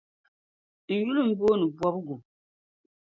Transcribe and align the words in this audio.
N 0.87 0.97
yuli 1.01 1.21
m-booni 1.29 1.67
Bɔbigu. 1.77 2.15